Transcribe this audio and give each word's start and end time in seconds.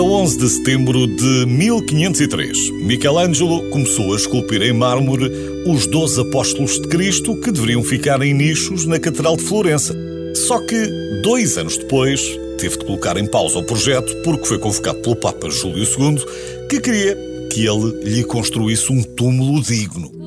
A 0.00 0.02
11 0.02 0.38
de 0.38 0.48
setembro 0.48 1.06
de 1.06 1.44
1503, 1.44 2.70
Michelangelo 2.86 3.68
começou 3.68 4.14
a 4.14 4.16
esculpir 4.16 4.62
em 4.62 4.72
mármore 4.72 5.30
os 5.66 5.86
doze 5.86 6.18
apóstolos 6.22 6.80
de 6.80 6.88
Cristo 6.88 7.38
que 7.38 7.52
deveriam 7.52 7.84
ficar 7.84 8.22
em 8.22 8.32
nichos 8.32 8.86
na 8.86 8.98
Catedral 8.98 9.36
de 9.36 9.42
Florença. 9.42 9.94
Só 10.34 10.58
que, 10.58 10.86
dois 11.22 11.58
anos 11.58 11.76
depois, 11.76 12.18
teve 12.56 12.78
de 12.78 12.84
colocar 12.86 13.18
em 13.18 13.26
pausa 13.26 13.58
o 13.58 13.62
projeto 13.62 14.16
porque 14.24 14.46
foi 14.46 14.58
convocado 14.58 15.00
pelo 15.00 15.16
Papa 15.16 15.50
Júlio 15.50 15.84
II, 15.84 16.24
que 16.70 16.80
queria 16.80 17.14
que 17.52 17.66
ele 17.66 18.02
lhe 18.02 18.24
construísse 18.24 18.90
um 18.90 19.02
túmulo 19.02 19.60
digno. 19.62 20.19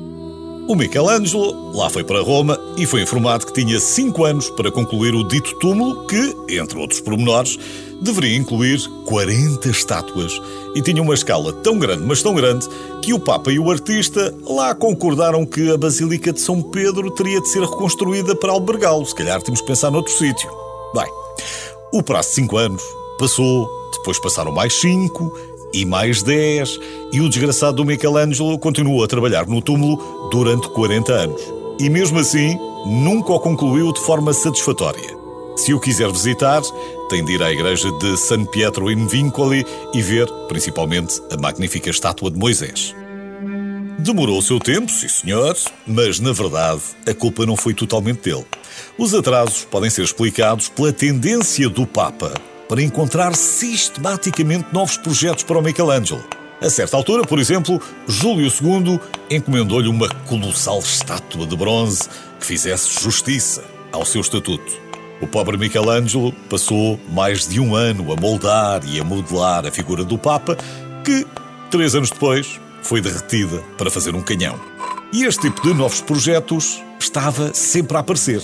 O 0.66 0.74
Michelangelo 0.74 1.76
lá 1.76 1.90
foi 1.90 2.02
para 2.02 2.22
Roma 2.22 2.58
e 2.78 2.86
foi 2.86 3.02
informado 3.02 3.44
que 3.44 3.52
tinha 3.52 3.78
cinco 3.78 4.24
anos 4.24 4.48
para 4.48 4.72
concluir 4.72 5.14
o 5.14 5.22
dito 5.22 5.54
túmulo, 5.58 6.06
que, 6.06 6.34
entre 6.48 6.78
outros 6.78 7.02
pormenores, 7.02 7.58
deveria 8.00 8.38
incluir 8.38 8.80
40 9.04 9.68
estátuas 9.68 10.40
e 10.74 10.80
tinha 10.80 11.02
uma 11.02 11.12
escala 11.12 11.52
tão 11.52 11.78
grande, 11.78 12.04
mas 12.04 12.22
tão 12.22 12.34
grande, 12.34 12.66
que 13.02 13.12
o 13.12 13.20
Papa 13.20 13.52
e 13.52 13.58
o 13.58 13.70
artista 13.70 14.34
lá 14.46 14.74
concordaram 14.74 15.44
que 15.44 15.70
a 15.70 15.76
Basílica 15.76 16.32
de 16.32 16.40
São 16.40 16.62
Pedro 16.62 17.10
teria 17.10 17.42
de 17.42 17.48
ser 17.50 17.60
reconstruída 17.60 18.34
para 18.34 18.52
albergá-lo. 18.52 19.04
Se 19.04 19.14
calhar 19.14 19.42
temos 19.42 19.60
que 19.60 19.66
pensar 19.66 19.90
noutro 19.90 20.14
sítio. 20.14 20.50
Bem, 20.94 21.10
o 21.92 22.02
prazo 22.02 22.30
de 22.30 22.34
5 22.36 22.56
anos 22.56 22.82
passou, 23.18 23.68
depois 23.92 24.18
passaram 24.18 24.50
mais 24.50 24.72
5 24.80 25.53
e 25.74 25.84
mais 25.84 26.22
10, 26.22 26.78
e 27.12 27.20
o 27.20 27.28
desgraçado 27.28 27.78
do 27.78 27.84
Michelangelo 27.84 28.56
continuou 28.58 29.02
a 29.02 29.08
trabalhar 29.08 29.46
no 29.46 29.60
túmulo 29.60 30.28
durante 30.30 30.68
40 30.68 31.12
anos. 31.12 31.42
E 31.80 31.90
mesmo 31.90 32.20
assim, 32.20 32.56
nunca 32.86 33.32
o 33.32 33.40
concluiu 33.40 33.92
de 33.92 34.00
forma 34.00 34.32
satisfatória. 34.32 35.16
Se 35.56 35.74
o 35.74 35.80
quiser 35.80 36.10
visitar, 36.10 36.62
tem 37.08 37.24
de 37.24 37.32
ir 37.32 37.42
à 37.42 37.52
igreja 37.52 37.90
de 37.98 38.16
San 38.16 38.44
Pietro 38.44 38.90
in 38.90 39.06
Vincoli 39.06 39.66
e 39.92 40.00
ver, 40.00 40.30
principalmente, 40.48 41.20
a 41.30 41.36
magnífica 41.36 41.90
estátua 41.90 42.30
de 42.30 42.38
Moisés. 42.38 42.94
Demorou 43.98 44.38
o 44.38 44.42
seu 44.42 44.60
tempo, 44.60 44.90
sim 44.90 45.08
senhor, 45.08 45.56
mas 45.86 46.20
na 46.20 46.32
verdade 46.32 46.82
a 47.06 47.14
culpa 47.14 47.46
não 47.46 47.56
foi 47.56 47.74
totalmente 47.74 48.22
dele. 48.22 48.44
Os 48.98 49.14
atrasos 49.14 49.64
podem 49.64 49.90
ser 49.90 50.02
explicados 50.02 50.68
pela 50.68 50.92
tendência 50.92 51.68
do 51.68 51.86
Papa 51.86 52.32
para 52.74 52.82
encontrar 52.82 53.36
sistematicamente 53.36 54.66
novos 54.72 54.96
projetos 54.96 55.44
para 55.44 55.56
o 55.56 55.62
Michelangelo. 55.62 56.24
A 56.60 56.68
certa 56.68 56.96
altura, 56.96 57.22
por 57.22 57.38
exemplo, 57.38 57.80
Júlio 58.08 58.48
II 58.48 58.98
encomendou-lhe 59.30 59.86
uma 59.86 60.08
colossal 60.26 60.80
estátua 60.80 61.46
de 61.46 61.56
bronze 61.56 62.08
que 62.40 62.44
fizesse 62.44 63.00
justiça 63.00 63.62
ao 63.92 64.04
seu 64.04 64.20
estatuto. 64.20 64.72
O 65.22 65.26
pobre 65.28 65.56
Michelangelo 65.56 66.32
passou 66.50 66.98
mais 67.12 67.46
de 67.46 67.60
um 67.60 67.76
ano 67.76 68.12
a 68.12 68.16
moldar 68.16 68.82
e 68.84 68.98
a 68.98 69.04
modelar 69.04 69.64
a 69.64 69.70
figura 69.70 70.02
do 70.02 70.18
Papa, 70.18 70.58
que, 71.04 71.24
três 71.70 71.94
anos 71.94 72.10
depois, 72.10 72.58
foi 72.82 73.00
derretida 73.00 73.62
para 73.78 73.88
fazer 73.88 74.16
um 74.16 74.20
canhão. 74.20 74.58
E 75.12 75.22
este 75.22 75.42
tipo 75.42 75.62
de 75.62 75.74
novos 75.74 76.00
projetos 76.00 76.82
estava 76.98 77.54
sempre 77.54 77.96
a 77.96 78.00
aparecer. 78.00 78.42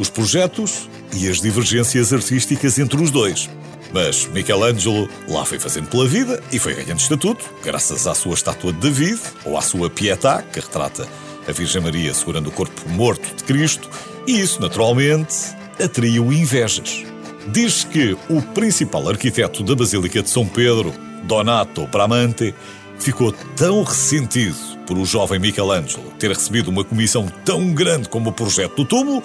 Os 0.00 0.10
projetos 0.10 0.88
e 1.12 1.28
as 1.28 1.40
divergências 1.40 2.12
artísticas 2.12 2.78
entre 2.78 3.00
os 3.02 3.10
dois. 3.10 3.48
Mas 3.92 4.26
Michelangelo 4.26 5.08
lá 5.28 5.44
foi 5.44 5.58
fazendo 5.58 5.88
pela 5.88 6.06
vida 6.06 6.42
e 6.50 6.58
foi 6.58 6.74
ganhando 6.74 7.00
estatuto, 7.00 7.44
graças 7.62 8.06
à 8.06 8.14
sua 8.14 8.34
estátua 8.34 8.72
de 8.72 8.78
David, 8.78 9.20
ou 9.44 9.58
à 9.58 9.60
sua 9.60 9.90
Pietà, 9.90 10.42
que 10.42 10.60
retrata 10.60 11.06
a 11.46 11.52
Virgem 11.52 11.82
Maria 11.82 12.14
segurando 12.14 12.48
o 12.48 12.52
corpo 12.52 12.88
morto 12.88 13.34
de 13.36 13.44
Cristo, 13.44 13.90
e 14.26 14.40
isso, 14.40 14.60
naturalmente, 14.60 15.34
atraiu 15.82 16.32
invejas. 16.32 17.04
Diz 17.48 17.84
que 17.84 18.16
o 18.30 18.40
principal 18.40 19.08
arquiteto 19.08 19.62
da 19.62 19.74
Basílica 19.74 20.22
de 20.22 20.30
São 20.30 20.46
Pedro, 20.46 20.94
Donato 21.24 21.86
Bramante, 21.88 22.54
ficou 22.98 23.32
tão 23.56 23.82
ressentido 23.82 24.56
por 24.86 24.96
o 24.96 25.04
jovem 25.04 25.38
Michelangelo 25.38 26.12
ter 26.18 26.28
recebido 26.28 26.70
uma 26.70 26.84
comissão 26.84 27.26
tão 27.44 27.72
grande 27.72 28.08
como 28.08 28.30
o 28.30 28.32
projeto 28.32 28.76
do 28.76 28.84
túmulo 28.84 29.22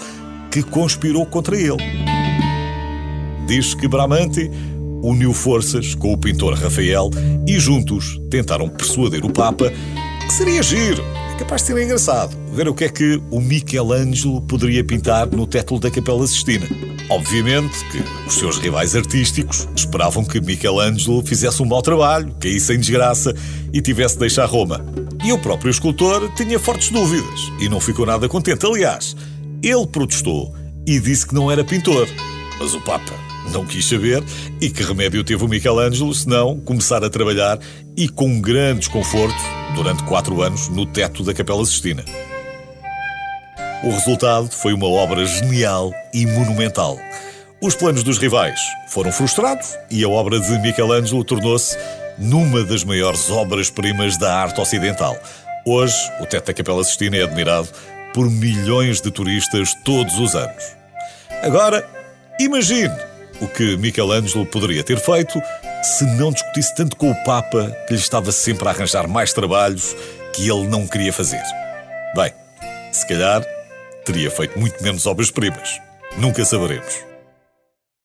que 0.52 0.64
conspirou 0.64 1.26
contra 1.26 1.56
ele. 1.56 1.78
Diz 3.48 3.74
que 3.74 3.88
Bramante 3.88 4.52
uniu 5.02 5.34
forças 5.34 5.96
com 5.96 6.14
o 6.14 6.18
pintor 6.18 6.54
Rafael 6.54 7.10
e 7.48 7.60
juntos 7.60 8.20
tentaram 8.30 8.68
persuadir 8.68 9.26
o 9.26 9.32
Papa 9.32 9.72
que 10.26 10.34
seria 10.34 10.62
giro, 10.62 11.04
capaz 11.40 11.62
de 11.62 11.68
ser 11.68 11.82
engraçado, 11.82 12.36
ver 12.52 12.68
o 12.68 12.74
que 12.74 12.84
é 12.84 12.90
que 12.90 13.22
o 13.32 13.40
Michelangelo 13.40 14.42
poderia 14.42 14.84
pintar 14.84 15.28
no 15.28 15.48
teto 15.48 15.80
da 15.80 15.90
Capela 15.90 16.28
Sistina. 16.28 16.68
Obviamente 17.10 17.86
que 17.86 18.04
os 18.28 18.34
seus 18.34 18.58
rivais 18.58 18.94
artísticos 18.94 19.70
esperavam 19.74 20.26
que 20.26 20.42
Michelangelo 20.42 21.26
fizesse 21.26 21.64
um 21.64 21.66
mau 21.66 21.82
trabalho, 21.82 22.36
caísse 22.42 22.74
em 22.74 22.80
desgraça 22.80 23.34
e 23.72 23.82
tivesse 23.82 24.16
de 24.16 24.22
deixar 24.22 24.46
Roma. 24.46 24.86
E 25.24 25.32
o 25.32 25.40
próprio 25.40 25.72
escultor 25.72 26.30
tinha 26.36 26.60
fortes 26.60 26.90
dúvidas 26.90 27.52
e 27.62 27.70
não 27.70 27.80
ficou 27.80 28.06
nada 28.06 28.28
contente. 28.28 28.66
Aliás, 28.66 29.16
ele 29.64 29.88
protestou 29.88 30.54
e 30.86 31.00
disse 31.00 31.28
que 31.28 31.36
não 31.36 31.52
era 31.52 31.64
pintor. 31.64 32.08
Mas 32.60 32.74
o 32.74 32.82
Papa 32.82 33.14
não 33.52 33.66
quis 33.66 33.86
saber 33.86 34.24
e 34.62 34.70
que 34.70 34.84
remédio 34.84 35.24
teve 35.24 35.44
o 35.44 35.48
Michelangelo 35.48 36.14
senão 36.14 36.60
começar 36.60 37.04
a 37.04 37.10
trabalhar 37.10 37.60
e 37.96 38.10
com 38.10 38.40
grande 38.42 38.80
desconforto 38.82 39.38
durante 39.76 40.04
quatro 40.04 40.42
anos 40.42 40.68
no 40.70 40.86
teto 40.86 41.24
da 41.24 41.34
Capela 41.34 41.66
Sistina. 41.66 42.04
O 43.84 43.92
resultado 43.92 44.50
foi 44.50 44.74
uma 44.74 44.88
obra 44.88 45.26
genial 45.26 45.94
e 46.14 46.26
monumental. 46.26 46.98
Os 47.62 47.76
planos 47.76 48.04
dos 48.04 48.18
rivais 48.18 48.60
foram 48.90 49.12
frustrados 49.12 49.76
e 49.90 50.04
a 50.04 50.10
obra 50.10 50.40
de 50.40 50.60
Michelangelo 50.60 51.24
tornou-se 51.24 51.78
numa 52.18 52.64
das 52.64 52.84
maiores 52.84 53.30
obras-primas 53.30 54.18
da 54.18 54.36
arte 54.36 54.60
ocidental. 54.60 55.16
Hoje, 55.66 55.96
o 56.20 56.26
teto 56.26 56.48
da 56.48 56.54
Capela 56.54 56.84
Sistina 56.84 57.18
é 57.18 57.24
admirado 57.24 57.70
por 58.14 58.30
milhões 58.30 59.02
de 59.02 59.12
turistas 59.12 59.74
todos 59.84 60.18
os 60.20 60.36
anos. 60.36 60.64
Agora, 61.42 61.88
imagine 62.40 62.96
o 63.40 63.48
que 63.48 63.78
Michelangelo 63.78 64.46
poderia 64.46 64.84
ter 64.84 65.00
feito 65.00 65.40
se 65.84 66.04
não 66.04 66.32
discutisse 66.32 66.76
tanto 66.76 66.96
com 66.96 67.12
o 67.12 67.24
Papa, 67.24 67.76
que 67.88 67.94
lhe 67.94 68.00
estava 68.00 68.32
sempre 68.32 68.68
a 68.68 68.72
arranjar 68.72 69.08
mais 69.08 69.32
trabalhos 69.32 69.96
que 70.34 70.50
ele 70.50 70.68
não 70.68 70.88
queria 70.88 71.14
fazer. 71.14 71.42
Bem, 72.16 72.34
se 72.92 73.08
calhar 73.08 73.44
teria 74.04 74.32
feito 74.32 74.58
muito 74.60 74.82
menos 74.84 75.06
obras-primas. 75.06 75.80
Nunca 76.18 76.44
saberemos. 76.46 77.07